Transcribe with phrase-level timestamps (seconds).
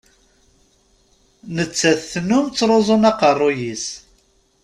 [1.55, 3.85] Nettat tennum ttruzum aqerruy-is.